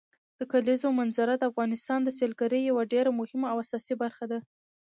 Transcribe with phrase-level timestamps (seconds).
[0.39, 4.39] د کلیزو منظره د افغانستان د سیلګرۍ یوه ډېره مهمه او اساسي برخه ده.